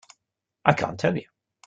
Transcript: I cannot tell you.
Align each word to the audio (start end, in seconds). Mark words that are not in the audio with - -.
I 0.65 0.73
cannot 0.73 0.97
tell 0.97 1.15
you. 1.15 1.27